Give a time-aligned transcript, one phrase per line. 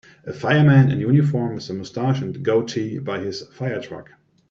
[0.25, 4.07] a fireman in uniform with a mustache and goatee by his firetruck.